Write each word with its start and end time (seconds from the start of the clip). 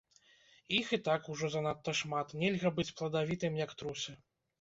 Іх 0.77 0.87
і 0.95 0.97
так 1.07 1.27
ужо 1.33 1.49
занадта 1.55 1.93
шмат, 1.99 2.33
нельга 2.45 2.71
быць 2.79 2.87
пладавітым, 3.03 3.61
як 3.65 3.77
трусы. 3.83 4.17